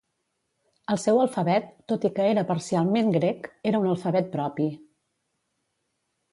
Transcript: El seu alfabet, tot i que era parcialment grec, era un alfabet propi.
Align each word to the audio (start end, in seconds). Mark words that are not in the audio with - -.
El 0.93 0.99
seu 1.03 1.21
alfabet, 1.23 1.67
tot 1.93 2.07
i 2.09 2.11
que 2.17 2.25
era 2.31 2.45
parcialment 2.53 3.13
grec, 3.19 3.47
era 3.73 3.85
un 3.85 3.93
alfabet 3.93 4.35
propi. 4.41 4.69